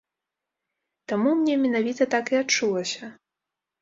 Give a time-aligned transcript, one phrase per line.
[1.13, 3.15] Таму мне менавіта так і адчулася.